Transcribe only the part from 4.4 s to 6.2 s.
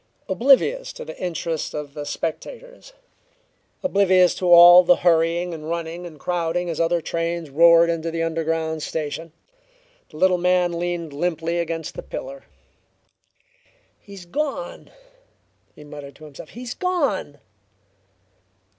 all the hurrying and running and